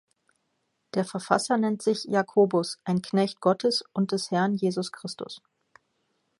Der 0.95 1.05
Verfasser 1.05 1.57
nennt 1.59 1.83
sich 1.83 2.05
"Jakobus, 2.05 2.79
ein 2.85 3.03
Knecht 3.03 3.39
Gottes 3.39 3.83
und 3.93 4.11
des 4.11 4.31
Herrn 4.31 4.55
Jesus 4.55 4.91
Christus". 4.91 5.43